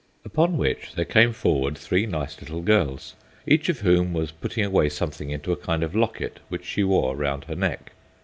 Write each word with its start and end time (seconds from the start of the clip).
Upon 0.25 0.57
which 0.57 0.95
there 0.95 1.05
came 1.05 1.31
forward 1.31 1.77
three 1.77 2.07
nice 2.07 2.41
little 2.41 2.63
girls, 2.63 3.13
each 3.45 3.69
of 3.69 3.81
whom 3.81 4.13
was 4.13 4.31
putting 4.31 4.65
away 4.65 4.89
something 4.89 5.29
into 5.29 5.51
a 5.51 5.55
kind 5.55 5.83
of 5.83 5.93
locket 5.95 6.39
which 6.49 6.65
she 6.65 6.83
wore 6.83 7.15
round 7.15 7.43
her 7.43 7.53
neck. 7.55 7.91